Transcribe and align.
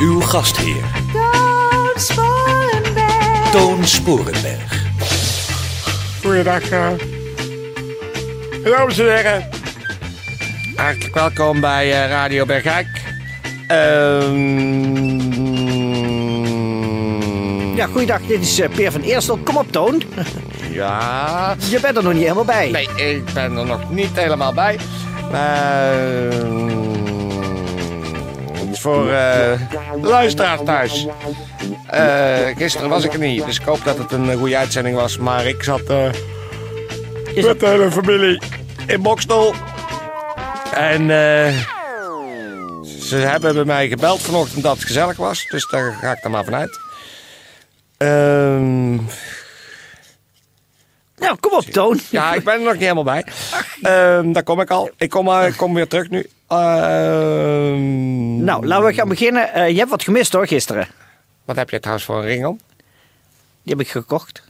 Uw 0.00 0.20
gastheer, 0.20 0.84
Toon 1.12 1.92
Sporenberg. 1.96 3.50
Toon 3.50 3.84
Sporenberg. 3.84 4.84
Goeiedag, 6.22 6.70
eh. 6.70 6.88
dames 8.64 8.98
en 8.98 9.16
heren. 9.16 9.48
Hartelijk 10.76 11.14
welkom 11.14 11.60
bij 11.60 11.92
eh, 11.92 12.10
Radio 12.10 12.44
Bergijk. 12.44 12.88
Ehm 13.66 14.98
Ja, 17.76 17.86
goeiedag, 17.86 18.20
dit 18.20 18.40
is 18.40 18.60
eh, 18.60 18.68
Peer 18.74 18.92
van 18.92 19.00
Eerstel. 19.00 19.36
Kom 19.36 19.56
op, 19.56 19.72
Toon. 19.72 20.02
ja. 20.70 21.56
Je 21.70 21.80
bent 21.80 21.96
er 21.96 22.02
nog 22.02 22.12
niet 22.12 22.22
helemaal 22.22 22.44
bij. 22.44 22.70
Nee, 22.70 23.14
ik 23.14 23.24
ben 23.34 23.56
er 23.56 23.66
nog 23.66 23.90
niet 23.90 24.10
helemaal 24.14 24.52
bij. 24.52 24.78
Maar... 25.30 26.77
Is 28.78 28.84
voor 28.84 29.10
eh 29.10 29.60
de 30.00 30.08
luisteraars 30.08 30.60
thuis. 30.64 31.06
Eh, 31.86 32.56
gisteren 32.56 32.88
was 32.88 33.04
ik 33.04 33.12
er 33.12 33.18
niet, 33.18 33.44
dus 33.44 33.58
ik 33.58 33.64
hoop 33.64 33.84
dat 33.84 33.98
het 33.98 34.12
een 34.12 34.36
goede 34.36 34.56
uitzending 34.56 34.96
was. 34.96 35.18
Maar 35.18 35.46
ik 35.46 35.62
zat 35.62 35.80
eh, 35.80 36.04
met 37.34 37.60
de 37.60 37.66
hele 37.66 37.90
familie 37.90 38.40
in 38.86 39.02
Bokstel. 39.02 39.54
En 40.74 41.06
ze 43.00 43.16
hebben 43.16 43.54
bij 43.54 43.64
mij 43.64 43.88
gebeld 43.88 44.20
vanochtend 44.20 44.62
dat 44.62 44.76
het 44.76 44.84
gezellig 44.84 45.16
was. 45.16 45.46
Dus 45.46 45.68
daar 45.70 45.96
ga 46.00 46.12
ik 46.12 46.24
er 46.24 46.30
maar 46.30 46.44
vanuit. 46.44 46.78
Ehm 47.96 48.98
Nou, 51.28 51.40
kom 51.40 51.52
op, 51.58 51.64
Toon. 51.64 52.00
ja, 52.10 52.34
ik 52.34 52.44
ben 52.44 52.54
er 52.54 52.60
nog 52.60 52.72
niet 52.72 52.80
helemaal 52.82 53.04
bij. 53.04 53.24
Ehm, 53.82 54.32
daar 54.32 54.42
kom 54.42 54.60
ik 54.60 54.70
al. 54.70 54.90
Ik 54.96 55.10
kom, 55.10 55.28
eh, 55.28 55.46
ik 55.46 55.56
kom 55.56 55.74
weer 55.74 55.88
terug 55.88 56.08
nu. 56.10 56.26
Ehm, 56.46 58.44
Nou, 58.44 58.66
laten 58.66 58.86
we 58.86 58.94
gaan 58.94 59.08
beginnen. 59.08 59.52
Eh, 59.52 59.68
je 59.70 59.76
hebt 59.78 59.90
wat 59.90 60.02
gemist, 60.02 60.32
hoor, 60.32 60.46
gisteren. 60.46 60.88
Wat 61.44 61.56
heb 61.56 61.70
je 61.70 61.78
trouwens 61.80 62.06
voor 62.06 62.16
een 62.16 62.24
ring 62.24 62.46
om? 62.46 62.60
Die 63.62 63.72
heb 63.76 63.80
ik 63.80 63.88
gekocht. 63.88 64.42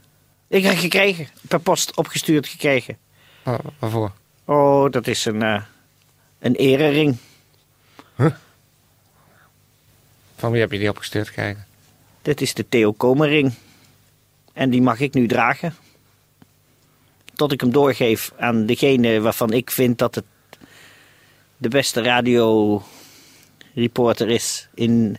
Ik 0.47 0.63
heb 0.63 0.77
gekregen. 0.77 1.27
Per 1.47 1.59
post 1.59 1.95
opgestuurd 1.95 2.47
gekregen. 2.47 2.97
Wa- 3.43 3.59
waarvoor? 3.79 4.11
Oh, 4.45 4.91
dat 4.91 5.07
is 5.07 5.25
een, 5.25 5.41
eh 5.41 5.61
een 6.39 6.55
erering. 6.55 7.17
Van 10.35 10.51
wie 10.51 10.61
heb 10.61 10.71
je 10.71 10.77
die 10.79 10.89
opgestuurd 10.89 11.27
gekregen? 11.27 11.65
Dit 12.21 12.41
is 12.41 12.53
de 12.53 12.65
Theo 12.69 12.91
Komering. 12.91 13.53
En 14.53 14.69
die 14.69 14.81
mag 14.81 14.99
ik 14.99 15.13
nu 15.13 15.27
dragen. 15.27 15.75
Tot 17.39 17.51
ik 17.51 17.61
hem 17.61 17.71
doorgeef 17.71 18.31
aan 18.37 18.65
degene 18.65 19.21
waarvan 19.21 19.53
ik 19.53 19.71
vind 19.71 19.97
dat 19.97 20.15
het 20.15 20.25
de 21.57 21.67
beste 21.67 22.01
radioreporter 22.01 24.29
is 24.29 24.67
in 24.73 25.17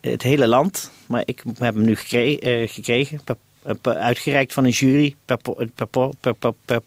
het 0.00 0.22
hele 0.22 0.46
land. 0.46 0.90
Maar 1.06 1.22
ik 1.24 1.42
heb 1.58 1.74
hem 1.74 1.84
nu 1.84 1.92
eh, 1.92 2.68
gekregen, 2.68 3.20
per- 3.24 3.36
eh, 3.62 3.74
uitgereikt 3.82 4.52
van 4.52 4.64
een 4.64 4.70
jury 4.70 5.16
per, 5.24 5.36
per, 5.36 5.54
per, 6.34 6.54
per, 6.64 6.82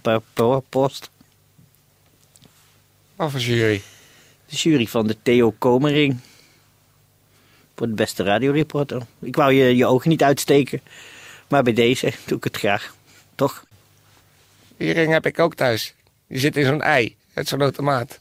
per, 0.00 0.20
per 0.32 0.60
post. 0.68 1.10
Wat 3.16 3.30
voor 3.30 3.40
jury? 3.40 3.82
De 4.46 4.56
jury 4.56 4.86
van 4.86 5.06
de 5.06 5.16
Theo 5.22 5.54
Komering. 5.58 6.18
Voor 7.76 7.86
de 7.86 7.94
beste 7.94 8.22
radioreporter. 8.22 9.02
Ik 9.20 9.36
wou 9.36 9.52
je 9.52 9.76
je 9.76 9.86
ogen 9.86 10.10
niet 10.10 10.22
uitsteken. 10.22 10.80
Maar 11.48 11.62
bij 11.62 11.72
deze 11.72 12.12
doe 12.26 12.36
ik 12.36 12.44
het 12.44 12.56
graag. 12.56 12.94
Toch? 13.34 13.64
Die 14.76 14.92
ring 14.92 15.12
heb 15.12 15.26
ik 15.26 15.38
ook 15.38 15.54
thuis. 15.54 15.94
Die 16.26 16.38
zit 16.38 16.56
in 16.56 16.64
zo'n 16.64 16.82
ei. 16.82 17.16
Uit 17.34 17.48
zo'n 17.48 17.60
automaat. 17.60 18.20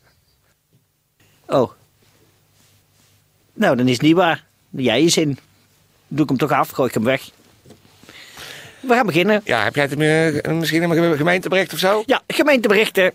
Oh. 1.45 1.71
Nou, 3.53 3.75
dan 3.75 3.87
is 3.87 3.93
het 3.93 4.01
niet 4.01 4.15
waar. 4.15 4.45
Jij 4.69 5.03
is 5.03 5.17
in. 5.17 5.37
Doe 6.07 6.23
ik 6.23 6.29
hem 6.29 6.37
toch 6.37 6.51
af, 6.51 6.69
gooi 6.69 6.87
ik 6.87 6.93
hem 6.93 7.03
weg. 7.03 7.29
We 8.79 8.93
gaan 8.93 9.05
beginnen. 9.05 9.41
Ja, 9.43 9.63
heb 9.63 9.75
jij 9.75 9.83
het 9.83 9.97
misschien 10.53 10.83
in 10.83 10.89
een 10.89 11.17
gemeentebericht 11.17 11.73
of 11.73 11.79
zo? 11.79 12.03
Ja, 12.05 12.21
gemeenteberichten. 12.27 13.11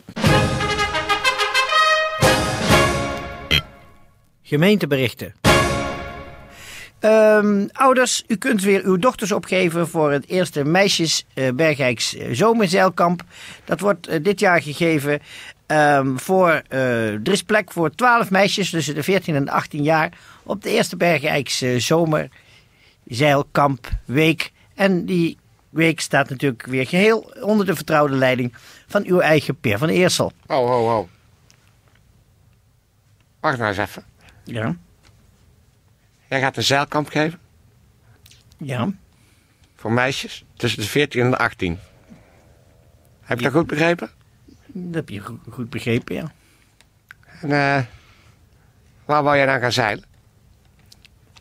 Gemeenteberichten. 4.42 5.45
Ehm, 6.98 7.66
ouders, 7.72 8.24
u 8.26 8.36
kunt 8.36 8.62
weer 8.62 8.84
uw 8.84 8.96
dochters 8.96 9.32
opgeven 9.32 9.88
voor 9.88 10.12
het 10.12 10.26
eerste 10.28 10.64
Meisjes 10.64 11.24
eh, 11.34 11.52
Bergijks 11.52 12.16
eh, 12.16 12.28
Zomerzeilkamp. 12.32 13.22
Dat 13.64 13.80
wordt 13.80 14.06
eh, 14.06 14.22
dit 14.22 14.40
jaar 14.40 14.62
gegeven 14.62 15.20
ehm, 15.66 16.16
voor, 16.16 16.62
eh, 16.68 17.12
er 17.12 17.32
is 17.32 17.42
plek 17.42 17.72
voor 17.72 17.90
12 17.90 18.30
meisjes 18.30 18.70
tussen 18.70 18.94
de 18.94 19.02
14 19.02 19.34
en 19.34 19.48
18 19.48 19.82
jaar 19.82 20.12
op 20.42 20.62
de 20.62 20.70
eerste 20.70 20.96
Bergijks 20.96 21.62
eh, 21.62 21.78
Zomerzeilkamp 21.78 23.88
week. 24.04 24.52
En 24.74 25.04
die 25.04 25.38
week 25.70 26.00
staat 26.00 26.30
natuurlijk 26.30 26.66
weer 26.66 26.86
geheel 26.86 27.32
onder 27.40 27.66
de 27.66 27.74
vertrouwde 27.74 28.14
leiding 28.14 28.54
van 28.86 29.04
uw 29.04 29.20
eigen 29.20 29.60
Peer 29.60 29.78
van 29.78 29.88
Eersel. 29.88 30.32
Ho, 30.46 30.66
ho, 30.66 30.88
ho. 30.88 31.08
Wacht 33.40 33.58
nou 33.58 33.68
eens 33.68 33.78
even. 33.78 34.04
Ja. 34.44 34.76
Jij 36.28 36.40
gaat 36.40 36.56
een 36.56 36.62
zeilkamp 36.62 37.08
geven 37.08 37.38
Ja. 38.58 38.90
voor 39.76 39.92
meisjes 39.92 40.44
tussen 40.56 40.80
de 40.80 40.86
14 40.88 41.22
en 41.22 41.30
de 41.30 41.36
18. 41.38 41.78
Heb 43.20 43.38
je 43.38 43.44
dat 43.44 43.52
goed 43.52 43.66
begrepen? 43.66 44.10
Dat 44.66 44.94
heb 44.94 45.08
je 45.08 45.20
goed, 45.20 45.40
goed 45.50 45.70
begrepen, 45.70 46.14
ja. 46.14 46.32
En 47.40 47.50
eh, 47.52 47.84
waar 49.04 49.22
wou 49.22 49.36
jij 49.36 49.46
dan 49.46 49.60
gaan 49.60 49.72
zeilen? 49.72 50.04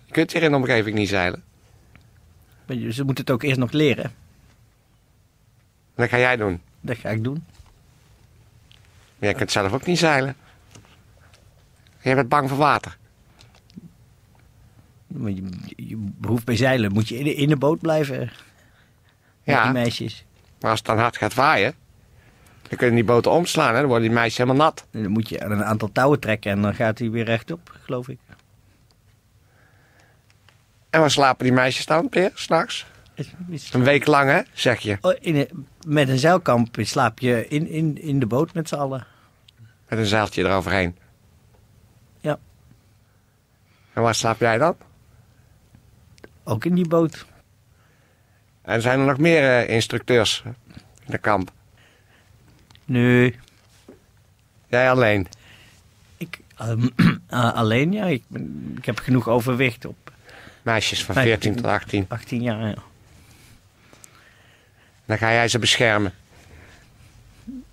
Je 0.06 0.12
kunt 0.12 0.32
hier 0.34 0.44
in 0.44 0.52
de 0.52 0.58
omgeving 0.58 0.96
niet 0.98 1.10
zeilen. 1.10 1.44
Maar 2.68 2.78
ze 2.92 3.04
moeten 3.04 3.24
het 3.24 3.32
ook 3.34 3.44
eerst 3.44 3.60
nog 3.60 3.72
leren. 3.72 4.04
En 4.04 4.12
dat 5.96 6.10
ga 6.10 6.18
jij 6.18 6.36
doen. 6.36 6.62
Dat 6.82 6.98
ga 6.98 7.10
ik 7.10 7.24
doen. 7.24 7.44
Maar 9.18 9.30
jij 9.30 9.34
kunt 9.34 9.52
zelf 9.52 9.74
ook 9.74 9.86
niet 9.86 9.98
zeilen. 9.98 10.36
Jij 12.02 12.16
bent 12.16 12.30
bang 12.30 12.50
voor 12.50 12.58
water. 12.58 12.98
Je, 15.24 15.44
je 15.76 16.10
hoeft 16.28 16.46
bij 16.46 16.56
zeilen, 16.56 16.94
moet 16.94 17.08
je 17.08 17.18
in 17.18 17.24
de, 17.24 17.34
in 17.36 17.50
de 17.50 17.58
boot 17.58 17.80
blijven. 17.80 18.20
Met 18.20 18.30
Ja. 19.44 19.64
die 19.64 19.72
meisjes. 19.72 20.26
Maar 20.60 20.70
als 20.70 20.80
het 20.80 20.88
dan 20.88 20.98
hard 21.00 21.18
gaat 21.18 21.34
waaien, 21.34 21.74
dan 22.70 22.78
kunnen 22.78 22.96
die 22.96 23.04
boten 23.04 23.32
omslaan. 23.32 23.74
Hè? 23.74 23.80
Dan 23.80 23.86
worden 23.90 24.08
die 24.08 24.18
meisjes 24.18 24.38
helemaal 24.38 24.66
nat. 24.66 24.86
Dan 24.92 25.10
moet 25.12 25.30
je 25.30 25.44
aan 25.44 25.52
een 25.52 25.64
aantal 25.64 25.92
touwen 25.92 26.20
trekken 26.20 26.52
en 26.52 26.62
dan 26.62 26.76
gaat 26.76 27.00
hij 27.00 27.10
weer 27.10 27.26
rechtop, 27.26 27.78
geloof 27.84 28.08
ik. 28.10 28.20
En 30.90 31.00
waar 31.00 31.12
slapen 31.12 31.44
die 31.44 31.54
meisjes 31.54 31.86
dan, 31.86 32.10
Peer, 32.10 32.32
s'nachts? 32.34 32.86
Een 33.72 33.84
week 33.84 34.06
lang, 34.06 34.30
hè, 34.30 34.42
zeg 34.54 34.80
je. 34.80 34.98
Oh, 35.02 35.14
in 35.20 35.36
een- 35.36 35.68
met 35.88 36.10
een 36.10 36.18
zeilkamp 36.20 36.76
slaap 36.80 37.20
je 37.20 37.48
in, 37.48 37.68
in, 37.68 38.02
in 38.02 38.20
de 38.20 38.26
boot 38.26 38.54
met 38.54 38.68
z'n 38.70 38.76
allen. 38.76 39.06
Met 39.90 40.00
een 40.00 40.06
zeiltje 40.06 40.44
eroverheen. 40.44 40.98
Ja. 42.20 42.40
En 43.94 44.02
waar 44.02 44.16
slaap 44.16 44.40
jij 44.40 44.58
dan? 44.58 44.76
Ook 46.48 46.66
in 46.66 46.76
die 46.76 46.88
boot. 46.88 47.26
En 48.62 48.82
zijn 48.82 49.00
er 49.00 49.06
nog 49.06 49.18
meer 49.18 49.44
eh, 49.44 49.70
instructeurs 49.76 50.44
in 51.06 51.12
de 51.12 51.18
kamp? 51.18 51.52
Nee, 52.86 53.40
Jij 54.68 54.90
alleen. 54.92 55.28
ik, 56.18 56.40
ehm, 56.58 56.88
ah, 57.30 57.54
alleen 57.62 57.92
ja. 57.92 58.06
Ik, 58.06 58.24
ben, 58.28 58.74
ik 58.78 58.86
heb 58.86 59.00
genoeg 59.00 59.28
overwicht 59.28 59.86
op 59.86 60.12
Meisjes 60.62 61.04
van 61.06 61.16
Nee. 61.16 61.26
14 61.26 61.56
tot 61.56 61.66
18. 61.66 62.06
18 62.08 62.42
jaar. 62.42 62.68
Ja. 62.68 62.76
Dan 65.06 65.18
ga 65.18 65.32
jij 65.32 65.48
ze 65.48 65.60
beschermen 65.60 66.14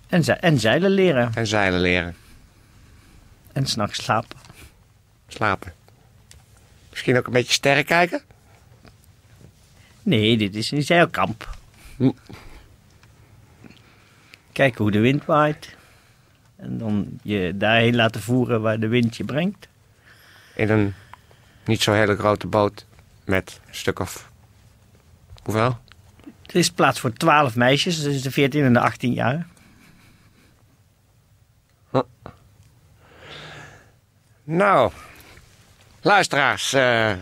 En, 0.07 0.23
ze- 0.23 0.33
en 0.33 0.59
zeilen 0.59 0.89
leren. 0.91 1.31
en 1.35 1.47
zeilen 1.47 1.79
leren. 1.79 2.15
En 3.53 3.65
s'nachts 3.65 4.03
slapen. 4.03 4.37
Slapen. 5.27 5.73
Misschien 6.89 7.17
ook 7.17 7.25
een 7.25 7.33
beetje 7.33 7.53
sterren 7.53 7.85
kijken? 7.85 8.21
Nee, 10.03 10.37
dit 10.37 10.55
is 10.55 10.71
een 10.71 10.83
zeilkamp. 10.83 11.57
Hm. 11.97 12.11
Kijken 14.51 14.81
hoe 14.83 14.91
de 14.91 14.99
wind 14.99 15.25
waait. 15.25 15.75
En 16.55 16.77
dan 16.77 17.19
je 17.21 17.53
daarheen 17.55 17.95
laten 17.95 18.21
voeren 18.21 18.61
waar 18.61 18.79
de 18.79 18.87
wind 18.87 19.17
je 19.17 19.23
brengt. 19.23 19.67
In 20.55 20.69
een 20.69 20.93
niet 21.65 21.81
zo 21.81 21.91
hele 21.93 22.15
grote 22.15 22.47
boot 22.47 22.85
met 23.25 23.59
een 23.67 23.75
stuk 23.75 23.99
of... 23.99 24.31
Hoeveel? 25.43 25.77
Er 26.45 26.55
is 26.55 26.71
plaats 26.71 26.99
voor 26.99 27.13
12 27.13 27.55
meisjes, 27.55 28.01
dus 28.01 28.21
de 28.21 28.31
14 28.31 28.63
en 28.63 28.73
de 28.73 28.79
18 28.79 29.13
jaar. 29.13 29.47
Nou, 34.43 34.91
luisteraars. 36.01 36.73
eh, 36.73 37.13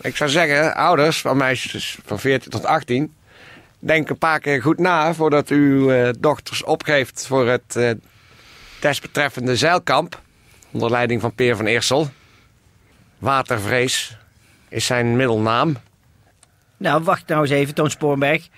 ik 0.00 0.16
zou 0.16 0.30
zeggen, 0.30 0.74
ouders 0.74 1.20
van 1.20 1.36
meisjes 1.36 1.98
van 2.04 2.18
14 2.18 2.50
tot 2.50 2.64
18... 2.64 3.14
denk 3.78 4.08
een 4.08 4.18
paar 4.18 4.40
keer 4.40 4.62
goed 4.62 4.78
na 4.78 5.14
voordat 5.14 5.50
u 5.50 5.56
uw 5.56 5.90
eh, 5.90 6.10
dochters 6.18 6.64
opgeeft... 6.64 7.26
voor 7.26 7.48
het 7.48 7.76
eh, 7.76 7.90
desbetreffende 8.80 9.56
zeilkamp. 9.56 10.20
Onder 10.70 10.90
leiding 10.90 11.20
van 11.20 11.34
Peer 11.34 11.56
van 11.56 11.66
Eersel. 11.66 12.10
Watervrees 13.18 14.16
is 14.68 14.86
zijn 14.86 15.16
middelnaam. 15.16 15.76
Nou, 16.76 17.02
wacht 17.02 17.28
nou 17.28 17.40
eens 17.40 17.50
even, 17.50 17.74
Toon 17.74 17.90
Sporenberg. 17.90 18.48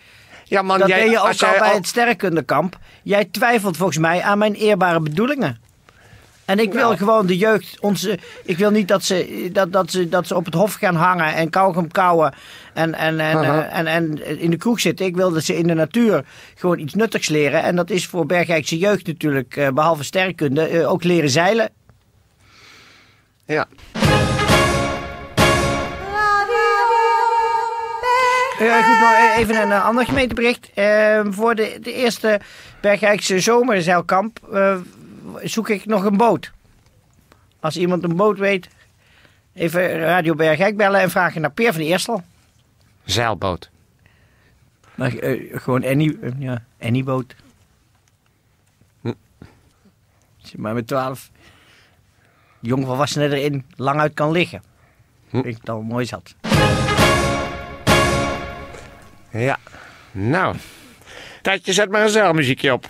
Ja, 0.44 0.62
man, 0.62 0.79
Dat 0.79 0.88
jij, 0.88 1.00
deed 1.00 1.11
je 1.11 1.19
ook 1.19 1.43
al 1.43 1.58
bij 1.58 1.69
al- 1.69 1.75
het 1.75 1.87
sterrenkundekamp. 1.87 2.79
Jij 3.02 3.25
twijfelt 3.25 3.76
volgens 3.76 3.99
mij 3.99 4.23
aan 4.23 4.38
mijn 4.38 4.55
eerbare 4.55 5.00
bedoelingen. 5.00 5.58
En 6.49 6.59
ik 6.59 6.73
wil 6.73 6.97
gewoon 6.97 7.27
de 7.27 7.37
jeugd, 7.37 7.81
onze, 7.81 8.19
ik 8.45 8.59
wil 8.59 8.71
niet 8.71 8.89
dat 8.89 9.03
ze, 9.05 9.49
dat, 9.53 9.73
dat, 9.73 9.91
ze, 9.91 10.09
dat 10.09 10.27
ze 10.27 10.35
op 10.37 10.45
het 10.45 10.55
hof 10.55 10.75
gaan 10.75 10.95
hangen 10.95 11.35
en 11.35 11.50
kauwgom 11.50 11.91
kauwen 11.91 12.35
en, 12.75 12.95
en, 12.95 13.21
en, 13.21 13.43
eh, 13.43 13.79
en, 13.79 13.87
en 13.87 14.39
in 14.39 14.50
de 14.50 14.56
kroeg 14.56 14.81
zitten. 14.81 15.06
Ik 15.06 15.17
wil 15.17 15.33
dat 15.33 15.43
ze 15.43 15.56
in 15.56 15.67
de 15.67 15.75
natuur 15.75 16.25
gewoon 16.55 16.79
iets 16.79 16.95
nuttigs 16.95 17.29
leren. 17.29 17.62
En 17.62 17.77
dat 17.77 17.91
is 17.91 18.06
voor 18.06 18.27
Bergijkse 18.27 18.79
jeugd 18.79 19.06
natuurlijk, 19.06 19.56
eh, 19.56 19.69
behalve 19.69 20.05
sterrenkunde, 20.05 20.67
eh, 20.67 20.91
ook 20.91 21.05
leren 21.05 21.31
zeilen. 21.31 21.71
Ja. 23.45 23.67
Eh, 28.59 28.85
goed, 28.85 29.00
nog 29.00 29.12
e- 29.12 29.41
even 29.41 29.62
een 29.62 29.73
eh, 29.73 29.85
ander 29.85 30.05
gemeentebericht. 30.05 30.71
Eh, 30.75 31.21
voor 31.31 31.55
de, 31.55 31.79
de 31.81 31.93
eerste 31.93 32.41
Bergijkse 32.81 33.41
zomerzeilkamp 33.41 34.39
zoek 35.43 35.69
ik 35.69 35.87
nog 35.87 36.05
een 36.05 36.17
boot. 36.17 36.53
Als 37.61 37.77
iemand 37.77 38.05
een 38.05 38.17
boot 38.17 38.39
weet, 38.39 38.69
even 39.55 39.99
Radio 39.99 40.35
Bergijk 40.35 40.77
bellen 40.77 41.01
en 41.01 41.11
vragen 41.11 41.41
naar 41.41 41.51
Peer 41.51 41.73
van 41.73 41.83
Eersel. 41.83 42.23
Zeilboot. 43.05 43.71
Maar, 44.95 45.17
eh, 45.17 45.61
gewoon 45.61 45.85
any, 45.85 46.17
eh, 46.23 46.31
ja, 46.39 46.65
any 46.81 47.05
boot. 47.05 47.35
Hm. 49.01 49.13
Als 50.41 50.51
je 50.51 50.59
maar 50.59 50.75
met 50.75 50.87
twaalf 50.87 51.31
jongvolwassenen 52.61 53.33
erin 53.33 53.65
lang 53.77 54.01
uit 54.01 54.15
kan 54.15 54.31
liggen. 54.31 54.63
Hm. 55.29 55.37
Ik 55.37 55.65
dan 55.65 55.85
mooi 55.85 56.07
zat. 56.07 56.35
Ja. 59.31 59.59
Nou. 60.13 60.57
Tatje, 61.43 61.73
zet 61.73 61.91
maar 61.91 62.03
een 62.03 62.09
zeilmuziekje 62.09 62.73
op. 62.73 62.89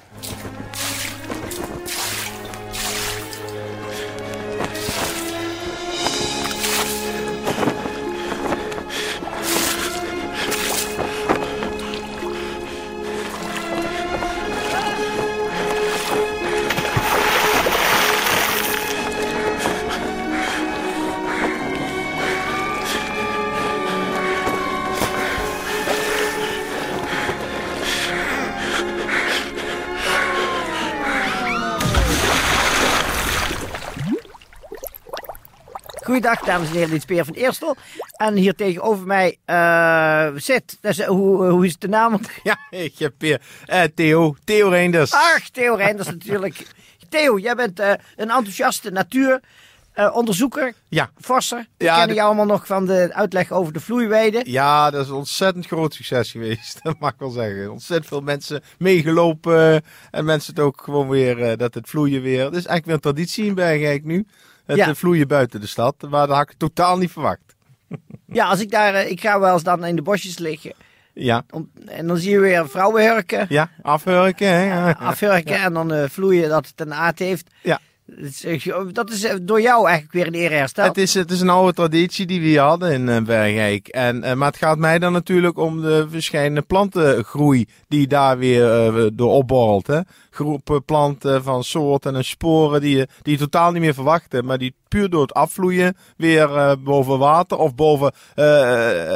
Goeiedag, 36.19 36.45
dames 36.45 36.69
en 36.69 36.75
heren, 36.75 36.89
dit 36.91 36.99
is 36.99 37.05
Peer 37.05 37.25
van 37.25 37.35
Eerstel. 37.35 37.77
En 38.17 38.35
hier 38.35 38.55
tegenover 38.55 39.07
mij 39.07 39.37
eh, 39.45 40.27
zit, 40.37 40.79
hoe, 41.07 41.45
hoe 41.49 41.67
is 41.67 41.79
de 41.79 41.89
naam? 41.89 42.21
Ja, 42.43 42.59
ik 42.71 42.99
heb 42.99 43.13
weer 43.19 43.41
eh, 43.67 43.83
Theo, 43.95 44.35
Theo 44.45 44.69
Reinders. 44.69 45.13
Ach, 45.13 45.49
Theo 45.53 45.75
Reinders 45.75 46.09
natuurlijk. 46.09 46.67
Theo, 47.09 47.39
jij 47.39 47.55
bent 47.55 47.81
eh, 47.81 47.89
een 48.17 48.31
enthousiaste 48.31 48.91
natuuronderzoeker, 48.91 50.75
Ja. 50.89 51.11
forser. 51.21 51.67
We 51.77 51.85
Ja, 51.85 51.91
kennen 51.91 52.09
de- 52.09 52.15
jou 52.15 52.27
allemaal 52.27 52.47
nog 52.57 52.67
van 52.67 52.87
de 52.87 53.09
uitleg 53.13 53.53
over 53.53 53.73
de 53.73 53.81
vloeiweide. 53.81 54.41
Ja, 54.45 54.91
dat 54.91 55.03
is 55.05 55.09
een 55.11 55.15
ontzettend 55.17 55.67
groot 55.67 55.95
succes 55.95 56.31
geweest. 56.31 56.79
Dat 56.83 56.99
mag 56.99 57.13
ik 57.13 57.19
wel 57.19 57.31
zeggen. 57.31 57.71
Ontzettend 57.71 58.09
veel 58.09 58.21
mensen 58.21 58.63
meegelopen. 58.79 59.83
En 60.11 60.25
mensen 60.25 60.55
het 60.55 60.63
ook 60.65 60.81
gewoon 60.85 61.09
weer, 61.09 61.57
dat 61.57 61.75
het 61.75 61.89
vloeien 61.89 62.23
weer. 62.23 62.45
Het 62.45 62.55
is 62.57 62.67
eigenlijk 62.67 62.85
weer 62.87 62.95
een 62.95 63.01
traditie 63.01 63.45
in 63.45 63.55
Bergijk 63.55 64.05
nu. 64.05 64.27
Het 64.69 64.77
Ja. 64.77 64.89
eh, 64.89 64.95
vloeien 64.95 65.29
buiten 65.29 65.61
de 65.61 65.67
stad. 65.67 65.95
Maar 66.11 66.27
dat 66.27 66.37
had 66.37 66.51
ik 66.51 66.57
totaal 66.59 66.99
niet 66.99 67.11
verwacht. 67.13 67.41
Ja, 68.33 68.47
als 68.49 68.61
ik 68.61 68.71
daar, 68.71 68.95
eh, 68.95 69.11
ik 69.11 69.21
ga 69.21 69.41
wel 69.41 69.53
eens 69.53 69.63
dan 69.63 69.85
in 69.85 69.97
de 69.97 70.03
bosjes 70.03 70.39
liggen. 70.39 70.73
Ja, 71.15 71.43
Om, 71.51 71.71
en 71.87 72.07
dan 72.07 72.17
zie 72.17 72.31
je 72.31 72.39
weer 72.41 72.69
vrouwenhurken, 72.69 73.47
ja 73.49 73.71
afhurken. 73.83 74.49
Hè? 74.49 74.65
Ja. 74.65 74.91
afhurken 74.91 75.57
en 75.67 75.73
dan 75.73 75.93
eh, 75.93 76.09
vloeien 76.09 76.49
dat 76.49 76.67
het 76.67 76.81
een 76.81 76.95
aard 76.95 77.19
heeft. 77.19 77.51
Ja. 77.63 77.81
Dat 78.17 78.25
is, 78.25 78.67
eh, 78.67 78.81
Dat 78.93 79.11
is 79.11 79.25
eh, 79.25 79.37
door 79.43 79.61
jou 79.61 79.87
eigenlijk 79.87 80.13
weer 80.13 80.27
een 80.27 80.41
ere 80.41 80.55
hersteld. 80.55 80.89
Het 80.89 80.99
is, 80.99 81.15
het 81.15 81.31
is 81.31 81.41
een 81.41 81.49
oude 81.49 81.73
traditie 81.73 82.27
die 82.27 82.41
we 82.41 82.59
hadden 82.59 82.93
in 82.93 83.09
eh, 83.09 83.23
Bergijk. 83.23 83.89
En, 83.89 84.39
maar 84.39 84.49
het 84.49 84.57
gaat 84.57 84.79
mij 84.79 84.99
dan 84.99 85.13
natuurlijk 85.13 85.59
om 85.59 85.81
de 85.81 86.07
verschillende 86.11 86.63
plantengroei 86.63 87.67
die 87.89 88.07
daar 88.07 88.39
weer 88.39 89.11
door 89.15 89.33
opborrelt. 89.33 90.03
Groepen 90.31 90.85
planten 90.85 91.43
van 91.43 91.65
soorten 91.65 92.17
en 92.17 92.25
sporen 92.25 92.81
die 92.81 92.97
je, 92.97 93.09
die 93.23 93.39
totaal 93.39 93.73
niet 93.73 93.81
meer 93.81 93.95
verwachtte. 93.95 94.43
Maar 94.43 94.59
die 94.59 94.75
puur 94.89 95.11
door 95.11 95.23
het 95.23 95.35
afvloeien 95.35 95.97
weer 96.17 96.77
boven 96.85 97.19
water 97.19 97.59
of 97.59 97.75
boven 97.75 98.13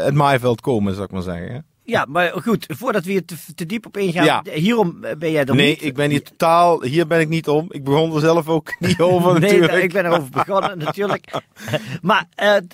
het 0.05 0.15
maaiveld 0.15 0.61
komen, 0.61 0.93
zou 0.93 1.05
ik 1.05 1.13
maar 1.13 1.23
zeggen. 1.23 1.72
Ja, 1.93 2.05
maar 2.09 2.33
goed, 2.43 2.67
voordat 2.69 3.05
we 3.05 3.11
hier 3.11 3.25
te, 3.25 3.35
te 3.55 3.67
diep 3.67 3.87
op 3.87 3.97
ingaan, 3.97 4.25
Ja. 4.25 4.43
hierom 4.53 5.05
eh, 5.05 5.17
ben 5.17 5.31
jij 5.31 5.45
er 5.45 5.55
Nee, 5.55 5.69
niet. 5.69 5.83
ik 5.85 5.95
ben 5.95 6.11
hier 6.11 6.23
totaal, 6.23 6.83
hier 6.83 7.07
ben 7.07 7.21
ik 7.21 7.29
niet 7.29 7.49
om. 7.49 7.67
Ik 7.71 7.85
begon 7.85 8.15
er 8.15 8.21
zelf 8.21 8.49
ook 8.49 8.75
niet 8.79 9.01
over 9.01 9.33
Nee, 9.33 9.41
natuurlijk. 9.41 9.83
ik 9.83 9.93
ben 9.93 10.05
erover 10.05 10.31
begonnen 10.45 10.79
natuurlijk. 10.79 11.31
Maar 12.03 12.29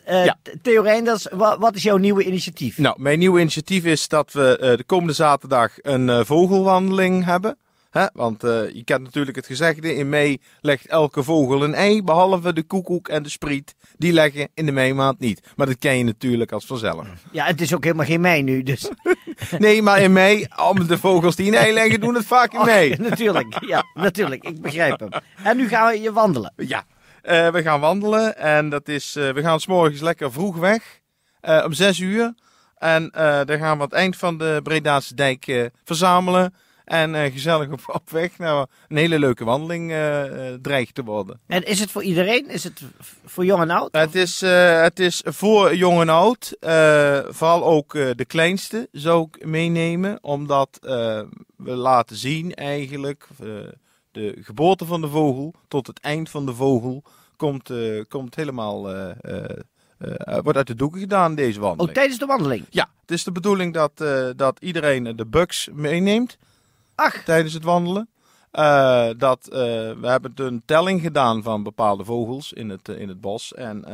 Ja. 0.06 0.36
Theo 0.62 0.82
Reinders, 0.82 1.26
wa- 1.32 1.58
wat 1.58 1.74
is 1.74 1.82
jouw 1.82 1.96
nieuwe 1.96 2.24
initiatief? 2.24 2.78
Nou, 2.78 3.00
mijn 3.02 3.18
nieuwe 3.18 3.40
initiatief 3.40 3.84
is 3.84 4.08
dat 4.08 4.32
we 4.32 4.74
de 4.76 4.84
komende 4.84 5.12
zaterdag 5.12 5.72
een 5.82 6.26
vogelwandeling 6.26 7.24
hebben. 7.24 7.56
Hè? 7.90 8.06
Want 8.12 8.44
eh, 8.44 8.70
je 8.70 8.84
kent 8.84 9.02
natuurlijk 9.02 9.36
het 9.36 9.46
gezegde, 9.46 9.94
in 9.94 10.08
mei 10.08 10.40
legt 10.60 10.86
elke 10.86 11.22
vogel 11.22 11.64
een 11.64 11.74
ei, 11.74 12.02
behalve 12.02 12.52
de 12.52 12.62
koekoek 12.62 13.08
en 13.08 13.22
de 13.22 13.28
spriet. 13.28 13.74
Die 13.96 14.12
leggen 14.12 14.48
in 14.54 14.66
de 14.66 14.72
meimaand 14.72 15.18
niet. 15.18 15.40
Maar 15.56 15.66
dat 15.66 15.78
ken 15.78 15.98
je 15.98 16.04
natuurlijk 16.04 16.52
als 16.52 16.66
vanzelf. 16.66 17.06
Ja, 17.32 17.44
het 17.44 17.60
is 17.60 17.74
ook 17.74 17.84
helemaal 17.84 18.06
geen 18.06 18.20
mei 18.20 18.42
nu, 18.42 18.62
dus. 18.62 18.88
Nee, 19.58 19.82
maar 19.82 20.00
in 20.00 20.12
mei, 20.12 20.46
de 20.86 20.98
vogels 20.98 21.36
die 21.36 21.46
een 21.46 21.54
ei 21.54 21.72
leggen, 21.72 22.00
doen 22.00 22.14
het 22.14 22.26
vaak 22.26 22.52
in 22.52 22.64
mei. 22.74 22.96
natuurlijk, 23.10 23.64
ja, 23.66 23.84
natuurlijk, 23.94 24.44
ik 24.44 24.60
begrijp 24.60 25.00
hem. 25.00 25.08
En 25.42 25.56
nu 25.56 25.68
gaan 25.68 25.92
we 25.92 26.00
je 26.00 26.12
wandelen. 26.12 26.52
Ja, 26.56 26.84
eh, 27.22 27.50
we 27.50 27.62
gaan 27.62 27.80
wandelen 27.80 28.36
en 28.36 28.68
dat 28.68 28.88
is, 28.88 29.16
eh, 29.16 29.30
we 29.30 29.40
gaan 29.42 29.60
's 29.60 29.66
morgens 29.66 30.00
lekker 30.00 30.32
vroeg 30.32 30.56
weg, 30.56 31.00
om 31.64 31.72
6 31.72 31.98
uur. 31.98 32.34
En 32.76 33.10
dan 33.12 33.58
gaan 33.58 33.58
we 33.58 33.64
aan 33.64 33.80
het 33.80 33.92
eind 33.92 34.16
van 34.16 34.38
de 34.38 34.60
Bredaanse 34.62 35.14
dijk 35.14 35.70
verzamelen. 35.84 36.54
En 36.88 37.14
eh, 37.14 37.32
gezellig 37.32 37.70
op, 37.70 37.80
op 37.86 38.10
weg. 38.10 38.38
Nou, 38.38 38.66
een 38.88 38.96
hele 38.96 39.18
leuke 39.18 39.44
wandeling 39.44 39.90
eh, 39.90 40.52
eh, 40.52 40.58
dreigt 40.62 40.94
te 40.94 41.04
worden. 41.04 41.40
En 41.46 41.62
is 41.64 41.80
het 41.80 41.90
voor 41.90 42.02
iedereen? 42.02 42.48
Is 42.48 42.64
het 42.64 42.82
voor 43.24 43.44
jong 43.44 43.62
en 43.62 43.70
oud? 43.70 43.88
Het 43.92 44.14
is, 44.14 44.40
het 44.40 44.98
is 44.98 45.22
voor 45.24 45.74
jong 45.74 46.00
en 46.00 46.08
oud. 46.08 46.56
vooral 47.28 47.64
ook 47.64 47.92
de 47.92 48.24
kleinste 48.26 48.88
zou 48.92 49.28
ik 49.30 49.46
meenemen. 49.46 50.18
Omdat 50.22 50.78
we 51.56 51.70
laten 51.70 52.16
zien 52.16 52.54
eigenlijk 52.54 53.28
de 54.10 54.38
geboorte 54.40 54.84
van 54.84 55.00
de 55.00 55.08
vogel 55.08 55.54
tot 55.68 55.86
het 55.86 56.00
eind 56.00 56.30
van 56.30 56.46
de 56.46 56.54
vogel 56.54 57.02
komt, 57.36 57.72
komt 58.08 58.34
helemaal, 58.34 58.82
wordt 60.42 60.56
uit 60.56 60.66
de 60.66 60.74
doeken 60.74 61.00
gedaan 61.00 61.34
deze 61.34 61.58
Ook 61.58 61.64
wandeling. 61.64 61.94
tijdens 61.94 62.18
de 62.18 62.26
wandeling. 62.26 62.66
Ja, 62.70 62.90
het 63.00 63.10
is 63.10 63.24
de 63.24 63.32
bedoeling 63.32 63.74
dat, 63.74 64.04
dat 64.36 64.60
iedereen 64.60 65.16
de 65.16 65.26
bugs 65.26 65.68
meeneemt 65.72 66.38
Tijdens 67.24 67.54
het 67.54 67.64
wandelen. 67.64 68.08
Eh, 68.50 69.08
dat, 69.16 69.48
eh, 69.48 69.58
we 70.00 70.06
hebben 70.06 70.32
een 70.34 70.62
telling 70.64 71.00
gedaan 71.00 71.42
van 71.42 71.62
bepaalde 71.62 72.04
vogels 72.04 72.52
in 72.52 72.68
het, 72.68 72.88
eh, 72.88 73.00
in 73.00 73.08
het 73.08 73.20
bos. 73.20 73.54
En 73.54 73.84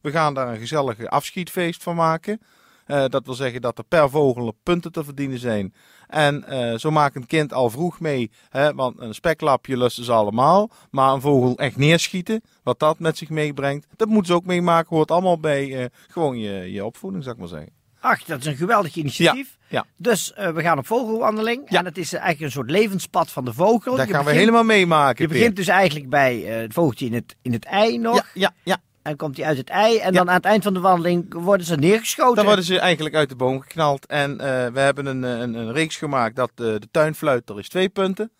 we 0.00 0.10
gaan 0.10 0.34
daar 0.34 0.48
een 0.48 0.58
gezellige 0.58 1.08
afschietfeest 1.08 1.82
van 1.82 1.96
maken. 1.96 2.40
Dat 2.86 3.24
wil 3.24 3.34
zeggen 3.34 3.60
dat 3.60 3.78
er 3.78 3.84
per 3.84 4.10
vogel 4.10 4.56
punten 4.62 4.92
te 4.92 5.04
verdienen 5.04 5.38
zijn. 5.38 5.74
En 6.06 6.44
zo 6.80 6.90
maakt 6.90 7.16
een 7.16 7.26
kind 7.26 7.52
al 7.52 7.70
vroeg 7.70 8.00
mee. 8.00 8.30
Hè, 8.48 8.74
want 8.74 9.00
een 9.00 9.14
speklapje 9.14 9.76
lusten 9.76 10.04
ze 10.04 10.12
allemaal. 10.12 10.70
Maar 10.90 11.12
een 11.12 11.20
vogel 11.20 11.56
echt 11.56 11.76
neerschieten, 11.76 12.42
wat 12.62 12.78
dat 12.78 12.98
met 12.98 13.18
zich 13.18 13.28
meebrengt, 13.28 13.86
dat 13.96 14.08
moeten 14.08 14.26
ze 14.26 14.34
ook 14.34 14.46
meemaken. 14.46 14.96
Hoort 14.96 15.10
allemaal 15.10 15.40
bij 15.40 15.90
gewoon 16.08 16.38
je, 16.38 16.72
je 16.72 16.84
opvoeding, 16.84 17.22
zou 17.22 17.34
ik 17.34 17.40
maar 17.40 17.50
zeggen. 17.50 17.81
Ach, 18.04 18.24
dat 18.24 18.40
is 18.40 18.46
een 18.46 18.56
geweldig 18.56 18.94
initiatief. 18.96 19.56
ja. 19.68 19.84
Dus 19.96 20.32
eh, 20.32 20.50
we 20.50 20.62
gaan 20.62 20.78
op 20.78 20.86
vogelwandeling. 20.86 21.62
Ja. 21.68 21.78
En 21.78 21.84
het 21.84 21.98
is 21.98 22.12
eigenlijk 22.12 22.42
een 22.44 22.50
soort 22.50 22.70
levenspad 22.70 23.30
van 23.30 23.44
de 23.44 23.52
vogel. 23.52 23.96
Dat 23.96 24.06
Je 24.06 24.12
gaan 24.12 24.18
we 24.20 24.24
begint- 24.24 24.38
helemaal 24.40 24.64
meemaken. 24.64 25.22
Je 25.22 25.28
Peer. 25.28 25.38
begint 25.38 25.56
dus 25.56 25.68
eigenlijk 25.68 26.08
bij 26.08 26.44
eh, 26.54 26.60
het 26.60 26.72
vogeltje 26.72 27.06
in 27.06 27.14
het, 27.14 27.36
in 27.42 27.52
het 27.52 27.64
ei 27.64 27.98
nog. 27.98 28.14
Ja, 28.16 28.24
ja, 28.34 28.52
ja. 28.62 28.76
En 29.02 29.16
komt 29.16 29.36
hij 29.36 29.46
uit 29.46 29.56
het 29.56 29.68
ei. 29.68 29.98
En 29.98 30.12
dan 30.12 30.28
aan 30.28 30.34
het 30.36 30.44
eind 30.44 30.62
van 30.62 30.74
de 30.74 30.80
wandeling 30.80 31.34
worden 31.34 31.66
ze 31.66 31.74
neergeschoten. 31.76 32.34
Dan 32.36 32.44
worden 32.44 32.64
ze 32.64 32.78
eigenlijk 32.78 33.14
uit 33.14 33.28
de 33.28 33.36
boom 33.36 33.60
geknald. 33.60 34.06
En 34.06 34.40
eh, 34.40 34.46
we 34.72 34.80
hebben 34.80 35.06
een, 35.06 35.22
een, 35.22 35.54
een 35.54 35.72
reeks 35.72 35.96
gemaakt 35.96 36.36
dat 36.36 36.50
de, 36.54 36.76
de 36.78 36.88
tuinfluiter 36.90 37.58
is 37.58 37.68
twee 37.68 37.88
punten. 37.88 38.30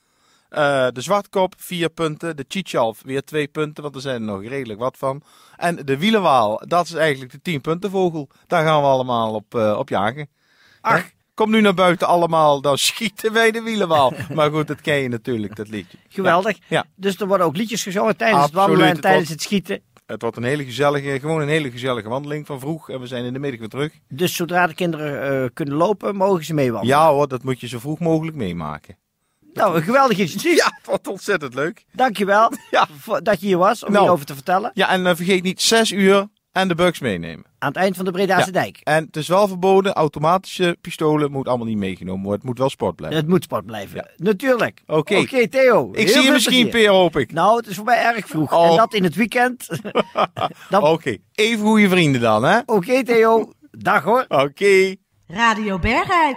Eh, 0.52 0.86
de 0.92 1.00
zwartkop 1.00 1.54
vier 1.56 1.88
punten. 1.88 2.36
De 2.36 2.44
chiechalf 2.48 3.00
weer 3.04 3.22
twee 3.22 3.46
punten, 3.48 3.82
want 3.82 3.94
er 3.94 4.00
zijn 4.00 4.14
er 4.14 4.20
nog 4.20 4.42
redelijk 4.44 4.78
wat 4.80 4.96
van. 4.98 5.22
En 5.56 5.76
de 5.76 5.98
wielenwaal, 5.98 6.62
dat 6.66 6.84
is 6.86 6.94
eigenlijk 6.94 7.32
de 7.32 7.40
tien 7.42 7.60
punten 7.60 7.90
vogel. 7.90 8.28
Daar 8.46 8.64
gaan 8.64 8.80
we 8.80 8.86
allemaal 8.86 9.34
op, 9.34 9.54
eh, 9.54 9.76
op 9.78 9.88
jagen. 9.88 10.28
Ach. 10.80 11.10
Kom 11.34 11.50
nu 11.50 11.60
naar 11.60 11.74
buiten 11.74 12.06
allemaal, 12.06 12.60
dan 12.60 12.78
schieten 12.88 13.32
wij 13.32 13.50
de 13.50 13.62
wielenwaal. 13.62 14.12
maar 14.34 14.50
goed, 14.50 14.66
dat 14.66 14.80
ken 14.80 14.96
je 14.96 15.08
natuurlijk, 15.08 15.56
dat 15.56 15.68
liedje. 15.68 15.98
Geweldig. 16.08 16.58
Ja. 16.68 16.84
Dus 16.96 17.16
er 17.20 17.26
worden 17.26 17.46
ook 17.46 17.56
liedjes 17.56 17.82
gezongen 17.82 18.16
tijdens 18.16 18.42
Absoluut, 18.42 18.60
het 18.60 18.68
wandelen 18.68 18.88
en 18.88 18.92
het 18.92 19.02
tijdens 19.02 19.28
wordt- 19.28 19.42
het 19.42 19.50
schieten. 19.50 19.80
Het 20.06 20.22
wordt 20.22 20.36
een 20.36 20.42
hele 20.44 20.64
gezellige, 20.64 21.20
gewoon 21.20 21.40
een 21.40 21.48
hele 21.48 21.70
gezellige 21.70 22.08
wandeling 22.08 22.46
van 22.46 22.60
vroeg. 22.60 22.90
En 22.90 23.00
we 23.00 23.06
zijn 23.06 23.24
in 23.24 23.32
de 23.32 23.38
middag 23.38 23.60
weer 23.60 23.68
terug. 23.68 23.92
Dus 24.08 24.36
zodra 24.36 24.66
de 24.66 24.74
kinderen 24.74 25.42
eh, 25.44 25.48
kunnen 25.54 25.74
lopen, 25.74 26.16
mogen 26.16 26.44
ze 26.44 26.54
meewandelen. 26.54 26.96
Ja 26.96 27.10
hoor, 27.10 27.28
dat 27.28 27.42
moet 27.42 27.60
je 27.60 27.68
zo 27.68 27.78
vroeg 27.78 27.98
mogelijk 27.98 28.36
meemaken. 28.36 28.96
Nou, 29.52 29.76
een 29.76 29.82
geweldig 29.82 30.18
initiatief. 30.18 30.56
Ja, 30.64 30.78
wat 30.84 31.08
ontzettend 31.08 31.54
leuk. 31.54 31.84
Dankjewel 31.92 32.52
Ja. 32.70 32.86
dat 33.22 33.40
je 33.40 33.46
hier 33.46 33.58
was 33.58 33.84
om 33.84 33.90
Nou. 33.90 34.02
hierover 34.02 34.26
te 34.26 34.34
vertellen. 34.34 34.70
Ja, 34.74 34.88
en 34.88 35.06
eh, 35.06 35.14
vergeet 35.14 35.42
niet 35.42 35.62
zes 35.62 35.90
uur 35.90 36.28
en 36.52 36.68
de 36.68 36.74
bugs 36.74 37.00
meenemen. 37.00 37.44
Aan 37.58 37.68
het 37.68 37.76
eind 37.76 37.96
van 37.96 38.04
de 38.04 38.10
Bredaanse 38.10 38.46
Ja. 38.46 38.52
dijk. 38.52 38.80
En 38.82 39.04
het 39.04 39.16
is 39.16 39.28
wel 39.28 39.48
verboden, 39.48 39.92
automatische 39.92 40.76
pistolen 40.80 41.30
moet 41.30 41.48
allemaal 41.48 41.66
niet 41.66 41.76
meegenomen 41.76 42.20
worden. 42.22 42.38
Het 42.40 42.48
moet 42.48 42.58
wel 42.58 42.68
sport 42.70 42.96
blijven. 42.96 43.18
Het 43.18 43.28
moet 43.28 43.42
sport 43.42 43.66
blijven. 43.66 44.10
Natuurlijk. 44.16 44.82
Oké. 44.86 45.16
Oké, 45.16 45.48
Theo. 45.48 45.90
Ik 45.92 46.08
zie 46.08 46.22
je 46.22 46.30
misschien. 46.30 46.68
Peer, 46.68 46.90
hoop 46.90 47.16
ik. 47.16 47.32
Nou, 47.32 47.56
het 47.56 47.66
is 47.66 47.76
voor 47.76 47.84
mij 47.84 48.02
erg 48.04 48.26
vroeg. 48.26 48.52
Oh. 48.52 48.70
En 48.70 48.76
dat 48.76 48.94
in 48.94 49.04
het 49.04 49.14
weekend. 49.14 49.68
dan... 50.70 50.82
Oké, 50.82 51.16
even 51.34 51.64
goede 51.66 51.88
vrienden 51.88 52.20
dan, 52.20 52.44
hè? 52.44 52.58
Oké, 52.66 53.02
Theo. 53.02 53.52
Dag 53.70 54.02
hoor. 54.02 54.24
Oké. 54.28 54.94
Radio 55.26 55.78
Bergijk. 55.78 56.36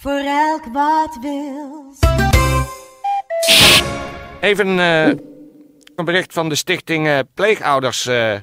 Voor 0.00 0.22
elk 0.24 0.64
wat 0.72 1.18
wils. 1.20 1.98
Even 4.40 4.78
eh, 4.78 5.06
een 5.96 6.04
bericht 6.04 6.32
van 6.32 6.48
de 6.48 6.54
stichting 6.54 7.06
eh, 7.06 7.18
Pleegouders 7.34 8.06
eh 8.06 8.34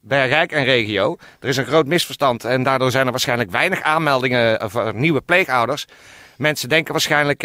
Bergijk 0.00 0.52
en 0.52 0.64
regio. 0.64 1.16
Er 1.40 1.48
is 1.48 1.56
een 1.56 1.64
groot 1.64 1.86
misverstand 1.86 2.44
en 2.44 2.62
daardoor 2.62 2.90
zijn 2.90 3.04
er 3.04 3.10
waarschijnlijk 3.10 3.50
weinig 3.50 3.82
aanmeldingen 3.82 4.70
voor 4.70 4.94
nieuwe 4.94 5.20
pleegouders. 5.20 5.86
Mensen 6.36 6.68
denken 6.68 6.92
waarschijnlijk 6.92 7.42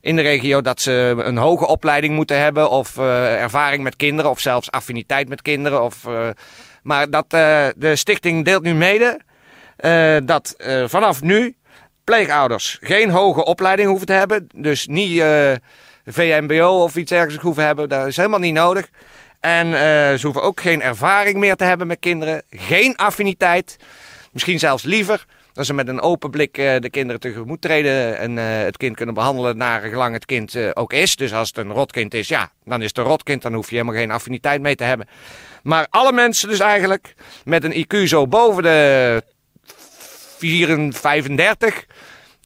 in 0.00 0.16
de 0.16 0.22
regio 0.22 0.60
dat 0.60 0.80
ze 0.80 1.14
een 1.18 1.36
hoge 1.36 1.66
opleiding 1.66 2.14
moeten 2.14 2.40
hebben 2.40 2.70
of 2.70 2.98
ervaring 2.98 3.82
met 3.82 3.96
kinderen 3.96 4.30
of 4.30 4.40
zelfs 4.40 4.70
affiniteit 4.70 5.28
met 5.28 5.42
kinderen. 5.42 5.82
Of, 5.82 6.06
maar 6.82 7.10
dat, 7.10 7.30
de 7.30 7.92
stichting 7.96 8.44
deelt 8.44 8.62
nu 8.62 8.74
mede 8.74 9.20
dat 10.24 10.54
vanaf 10.86 11.22
nu 11.22 11.56
pleegouders 12.08 12.78
geen 12.80 13.10
hoge 13.10 13.44
opleiding 13.44 13.88
hoeven 13.88 14.06
te 14.06 14.12
hebben. 14.12 14.48
Dus 14.54 14.86
niet 14.86 15.20
eh, 15.20 15.52
VMBO 16.06 16.82
of 16.82 16.96
iets 16.96 17.12
ergens 17.12 17.36
hoeven 17.36 17.64
hebben. 17.64 17.88
Dat 17.88 18.06
is 18.06 18.16
helemaal 18.16 18.38
niet 18.38 18.54
nodig. 18.54 18.88
En 19.40 19.66
eh, 19.66 20.14
ze 20.14 20.20
hoeven 20.22 20.42
ook 20.42 20.60
geen 20.60 20.82
ervaring 20.82 21.36
meer 21.36 21.56
te 21.56 21.64
hebben 21.64 21.86
met 21.86 21.98
kinderen. 22.00 22.42
Geen 22.50 22.96
affiniteit. 22.96 23.76
Misschien 24.32 24.58
zelfs 24.58 24.82
liever 24.82 25.26
dat 25.52 25.66
ze 25.66 25.74
met 25.74 25.88
een 25.88 26.00
open 26.00 26.30
blik 26.30 26.58
eh, 26.58 26.78
de 26.78 26.90
kinderen 26.90 27.20
tegemoet 27.20 27.60
treden. 27.60 28.18
En 28.18 28.36
het 28.36 28.76
kind 28.76 28.96
kunnen 28.96 29.14
behandelen 29.14 29.56
naar 29.56 29.80
gelang 29.80 30.14
het 30.14 30.24
kind 30.26 30.74
ook 30.74 30.92
is. 30.92 31.16
Dus 31.16 31.32
als 31.32 31.48
het 31.48 31.56
een 31.56 31.72
rotkind 31.72 32.14
is, 32.14 32.28
ja, 32.28 32.50
dan 32.64 32.82
is 32.82 32.88
het 32.88 32.98
een 32.98 33.04
rotkind. 33.04 33.42
Dan 33.42 33.54
hoef 33.54 33.68
je 33.70 33.76
helemaal 33.76 34.00
geen 34.00 34.10
affiniteit 34.10 34.60
mee 34.60 34.74
te 34.74 34.84
hebben. 34.84 35.08
Maar 35.62 35.86
alle 35.90 36.12
mensen 36.12 36.48
dus 36.48 36.60
eigenlijk 36.60 37.14
met 37.44 37.64
een 37.64 37.84
IQ 37.84 38.02
zo 38.04 38.26
boven 38.26 38.62
de 38.62 39.22
34, 40.38 41.00
35 41.00 41.86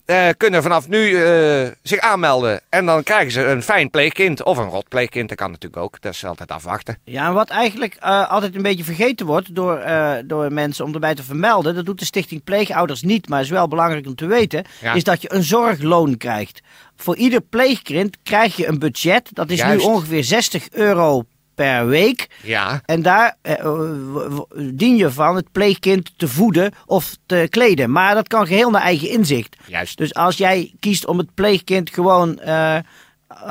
eh, 0.05 0.29
kunnen 0.37 0.63
vanaf 0.63 0.89
nu 0.89 1.23
eh, 1.25 1.71
zich 1.83 1.99
aanmelden. 1.99 2.61
En 2.69 2.87
dan 2.87 3.03
krijgen 3.03 3.33
ze 3.33 3.45
een 3.45 3.63
fijn 3.63 3.91
pleegkind 3.91 4.43
of 4.43 4.59
een 4.59 4.69
rot 4.69 4.89
pleegkind. 4.89 5.29
Dat 5.29 5.39
kan 5.39 5.51
natuurlijk 5.51 5.83
ook. 5.83 6.01
Dat 6.01 6.13
is 6.13 6.25
altijd 6.25 6.51
afwachten. 6.51 6.99
Ja, 7.05 7.27
en 7.27 7.33
wat 7.35 7.49
eigenlijk 7.49 7.95
eh, 7.95 8.31
altijd 8.31 8.55
een 8.55 8.63
beetje 8.63 8.85
vergeten 8.85 9.27
wordt 9.27 9.55
door, 9.55 9.83
door 10.25 10.53
mensen 10.53 10.85
om 10.85 10.95
erbij 10.95 11.15
te 11.15 11.23
vermelden, 11.23 11.75
dat 11.75 11.85
doet 11.87 11.99
de 11.99 12.05
Stichting 12.05 12.45
Pleegouders 12.45 13.03
niet, 13.03 13.29
maar 13.29 13.41
is 13.41 13.49
wel 13.49 13.69
belangrijk 13.69 14.07
om 14.07 14.15
te 14.15 14.27
weten, 14.27 14.65
Ja. 14.81 14.93
is 14.93 15.05
dat 15.05 15.23
je 15.23 15.33
een 15.33 15.43
zorgloon 15.43 16.17
krijgt. 16.17 16.61
Voor 16.97 17.17
ieder 17.17 17.41
pleegkind 17.41 18.17
krijg 18.23 18.57
je 18.57 18.67
een 18.69 18.79
budget, 18.79 19.29
dat 19.33 19.51
is 19.51 19.59
Juist. 19.59 19.87
nu 19.87 19.93
ongeveer 19.93 20.25
60 20.25 20.69
euro 20.71 21.25
per 21.63 21.87
week. 21.87 22.27
Ja, 22.43 22.83
En 22.87 23.03
daar 23.03 23.37
eh, 23.43 23.59
eh, 23.59 24.39
dien 24.73 24.97
je 24.97 25.11
van 25.11 25.37
het 25.37 25.53
pleegkind 25.53 26.13
te 26.17 26.29
voeden 26.29 26.73
of 26.87 27.17
te 27.27 27.47
kleden. 27.51 27.91
Maar 27.91 28.15
dat 28.15 28.29
kan 28.29 28.47
geheel 28.47 28.71
naar 28.71 28.83
eigen 28.83 29.09
inzicht. 29.09 29.57
juist. 29.67 29.99
Dus 29.99 30.15
als 30.15 30.37
jij 30.37 30.73
kiest 30.81 31.07
om 31.07 31.19
het 31.19 31.35
pleegkind 31.35 31.91
gewoon 31.91 32.39
eh, 32.39 32.77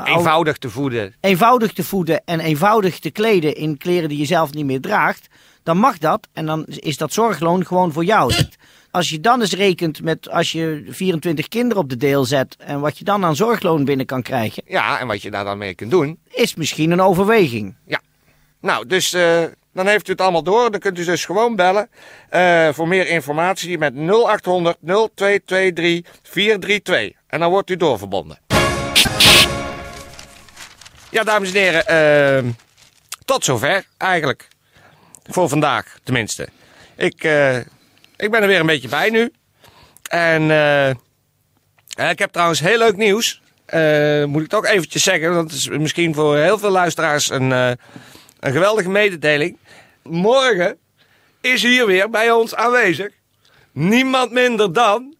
Eenvoudig 0.04 0.56
te 0.56 0.70
voeden. 0.70 1.14
eenvoudig 1.20 1.72
te 1.72 1.84
voeden 1.84 2.22
en 2.24 2.40
eenvoudig 2.40 2.98
te 2.98 3.10
kleden 3.10 3.54
in 3.54 3.76
kleren 3.76 4.08
die 4.08 4.18
je 4.18 4.24
zelf 4.24 4.52
niet 4.52 4.64
meer 4.64 4.80
draagt, 4.80 5.26
dan 5.62 5.76
mag 5.76 5.98
dat 5.98 6.28
en 6.32 6.46
dan 6.46 6.64
is 6.66 6.96
dat 6.96 7.12
zorgloon 7.12 7.66
gewoon 7.66 7.92
voor 7.92 8.04
jou. 8.04 8.32
Als 8.92 9.08
je 9.08 9.20
dan 9.20 9.40
eens 9.40 9.52
rekent 9.54 10.02
met 10.02 10.30
als 10.30 10.52
je 10.52 10.84
24 10.88 11.48
kinderen 11.48 11.82
op 11.82 11.88
de 11.88 11.96
deel 11.96 12.24
zet 12.24 12.56
en 12.58 12.80
wat 12.80 12.98
je 12.98 13.04
dan 13.04 13.24
aan 13.24 13.36
zorgloon 13.36 13.84
binnen 13.84 14.06
kan 14.06 14.22
krijgen, 14.22 14.62
Ja, 14.66 15.00
en 15.00 15.06
wat 15.06 15.22
je 15.22 15.30
daar 15.30 15.44
dan 15.44 15.58
mee 15.58 15.74
kunt 15.74 15.90
doen. 15.90 16.18
is 16.30 16.54
misschien 16.54 16.90
een 16.90 17.00
overweging. 17.00 17.74
Nou, 18.60 18.86
dus 18.86 19.12
eh, 19.12 19.42
dan 19.72 19.86
heeft 19.86 20.08
u 20.08 20.12
het 20.12 20.20
allemaal 20.20 20.42
door. 20.42 20.70
Dan 20.70 20.80
kunt 20.80 20.98
u 20.98 21.04
dus 21.04 21.24
gewoon 21.24 21.56
bellen. 21.56 21.88
eh, 22.28 22.68
voor 22.72 22.88
meer 22.88 23.06
informatie 23.08 23.78
met 23.78 23.94
0800 23.94 24.76
0223 24.80 26.12
432. 26.22 27.12
En 27.26 27.40
dan 27.40 27.50
wordt 27.50 27.70
u 27.70 27.76
doorverbonden. 27.76 28.38
Ja, 31.10 31.22
dames 31.22 31.52
en 31.52 31.60
heren. 31.60 31.86
eh, 31.86 32.50
tot 33.24 33.44
zover 33.44 33.84
eigenlijk. 33.96 34.48
Voor 35.22 35.48
vandaag 35.48 35.96
tenminste. 36.04 36.48
Ik, 36.96 37.24
eh, 37.24 37.56
ik 38.22 38.30
ben 38.30 38.42
er 38.42 38.48
weer 38.48 38.60
een 38.60 38.66
beetje 38.66 38.88
bij 38.88 39.10
nu. 39.10 39.32
En 40.08 40.50
eh, 40.50 42.10
ik 42.10 42.18
heb 42.18 42.32
trouwens 42.32 42.60
heel 42.60 42.78
leuk 42.78 42.96
nieuws. 42.96 43.42
Eh, 43.64 44.24
moet 44.24 44.42
ik 44.42 44.48
toch 44.48 44.66
eventjes 44.66 45.02
zeggen. 45.02 45.34
Want 45.34 45.50
het 45.50 45.58
is 45.58 45.68
misschien 45.68 46.14
voor 46.14 46.36
heel 46.36 46.58
veel 46.58 46.70
luisteraars 46.70 47.30
een, 47.30 47.52
eh, 47.52 47.70
een 48.40 48.52
geweldige 48.52 48.90
mededeling. 48.90 49.56
Morgen 50.02 50.78
is 51.40 51.62
hier 51.62 51.86
weer 51.86 52.10
bij 52.10 52.30
ons 52.30 52.54
aanwezig. 52.54 53.08
Niemand 53.72 54.30
minder 54.30 54.72
dan. 54.72 55.14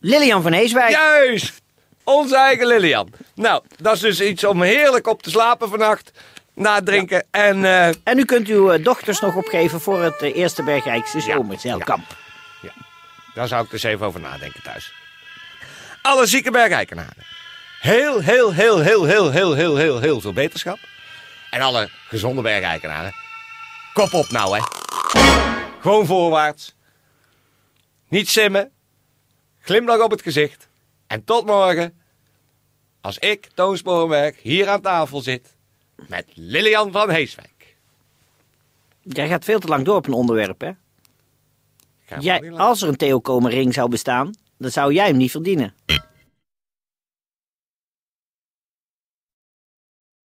Lilian 0.00 0.42
van 0.42 0.52
Heeswijk. 0.52 0.90
Juist! 0.90 1.62
Onze 2.04 2.36
eigen 2.36 2.66
Lilian. 2.66 3.12
Nou, 3.34 3.62
dat 3.78 3.94
is 3.94 4.00
dus 4.00 4.20
iets 4.20 4.44
om 4.44 4.62
heerlijk 4.62 5.06
op 5.06 5.22
te 5.22 5.30
slapen 5.30 5.68
vannacht. 5.68 6.10
Na 6.54 6.74
het 6.74 6.86
drinken. 6.86 7.26
En 7.30 7.64
En 8.04 8.18
u 8.18 8.24
kunt 8.24 8.48
uw 8.48 8.82
dochters 8.82 9.20
nog 9.20 9.36
opgeven 9.36 9.80
voor 9.80 10.02
het 10.02 10.20
Eerste 10.20 10.62
Bergrijkse 10.62 11.20
Zomerzeilkamp. 11.20 12.19
Daar 13.34 13.48
zou 13.48 13.64
ik 13.64 13.70
dus 13.70 13.82
even 13.82 14.06
over 14.06 14.20
nadenken 14.20 14.62
thuis. 14.62 14.92
Alle 16.02 16.26
zieke 16.26 16.50
bergeikenaren. 16.50 17.24
Heel, 17.80 18.20
heel, 18.20 18.52
heel, 18.52 18.78
heel, 18.80 19.04
heel, 19.04 19.30
heel, 19.30 19.54
heel, 19.54 19.76
heel, 19.76 20.00
heel 20.00 20.20
veel 20.20 20.32
beterschap. 20.32 20.78
En 21.50 21.60
alle 21.60 21.90
gezonde 22.08 22.42
bergeikenaren. 22.42 23.12
Kop 23.92 24.12
op 24.12 24.28
nou, 24.28 24.58
hè. 24.58 24.62
Gewoon 25.80 26.06
voorwaarts. 26.06 26.74
Niet 28.08 28.28
simmen. 28.28 28.70
Glimlach 29.60 30.00
op 30.00 30.10
het 30.10 30.22
gezicht. 30.22 30.68
En 31.06 31.24
tot 31.24 31.46
morgen. 31.46 32.00
Als 33.00 33.18
ik, 33.18 33.48
Toon 33.54 33.76
Sporenberg, 33.76 34.42
hier 34.42 34.68
aan 34.68 34.80
tafel 34.80 35.20
zit. 35.20 35.54
Met 36.08 36.26
Lilian 36.34 36.92
van 36.92 37.10
Heeswijk. 37.10 37.76
Jij 39.02 39.28
gaat 39.28 39.44
veel 39.44 39.58
te 39.58 39.66
lang 39.66 39.84
door 39.84 39.96
op 39.96 40.06
een 40.06 40.12
onderwerp, 40.12 40.60
hè? 40.60 40.70
Jij, 42.18 42.52
als 42.52 42.82
er 42.82 42.88
een 42.88 42.96
Theo 42.96 43.20
Komen 43.20 43.50
ring 43.50 43.74
zou 43.74 43.88
bestaan, 43.88 44.30
dan 44.58 44.70
zou 44.70 44.92
jij 44.92 45.06
hem 45.06 45.16
niet 45.16 45.30
verdienen. 45.30 45.74